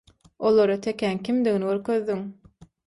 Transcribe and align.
Olara 0.51 0.77
tekäň 0.87 1.21
kimdigini 1.29 1.71
görkezdiň. 1.73 2.27